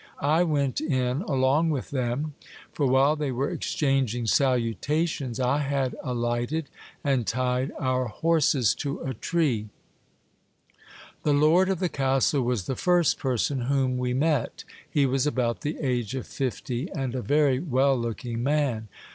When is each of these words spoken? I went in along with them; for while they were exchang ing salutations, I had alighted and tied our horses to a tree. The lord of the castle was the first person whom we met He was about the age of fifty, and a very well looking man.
I 0.23 0.41
went 0.41 0.81
in 0.81 1.21
along 1.21 1.69
with 1.69 1.91
them; 1.91 2.33
for 2.73 2.87
while 2.87 3.15
they 3.15 3.31
were 3.31 3.55
exchang 3.55 4.11
ing 4.15 4.25
salutations, 4.25 5.39
I 5.39 5.59
had 5.59 5.95
alighted 6.03 6.69
and 7.03 7.27
tied 7.27 7.71
our 7.77 8.07
horses 8.07 8.73
to 8.81 8.99
a 9.01 9.13
tree. 9.13 9.69
The 11.21 11.33
lord 11.33 11.69
of 11.69 11.77
the 11.77 11.87
castle 11.87 12.41
was 12.41 12.65
the 12.65 12.75
first 12.75 13.19
person 13.19 13.61
whom 13.69 13.99
we 13.99 14.15
met 14.15 14.63
He 14.89 15.05
was 15.05 15.27
about 15.27 15.61
the 15.61 15.77
age 15.79 16.15
of 16.15 16.25
fifty, 16.25 16.89
and 16.93 17.13
a 17.13 17.21
very 17.21 17.59
well 17.59 17.95
looking 17.95 18.41
man. 18.41 18.87